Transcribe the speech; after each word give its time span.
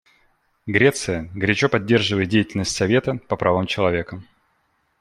Греция 0.65 1.29
горячо 1.35 1.69
поддерживает 1.69 2.27
деятельность 2.27 2.75
Совета 2.75 3.17
по 3.27 3.35
правам 3.35 3.67
человека. 3.67 4.23